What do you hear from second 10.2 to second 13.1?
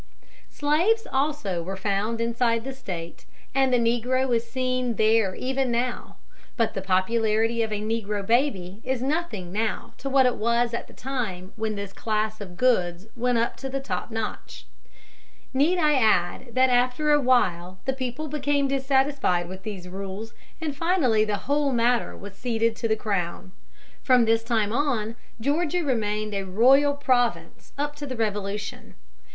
it was at the time when this class of goods